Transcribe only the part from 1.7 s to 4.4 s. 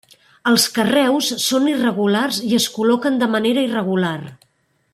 irregulars i es col·loquen de manera irregular.